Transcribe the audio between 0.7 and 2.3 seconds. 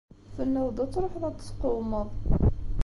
ad tṛuḥeḍ ad t-tesqewmeḍ.